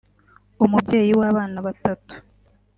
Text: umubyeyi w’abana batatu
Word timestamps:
umubyeyi 0.63 1.11
w’abana 1.19 1.57
batatu 1.67 2.13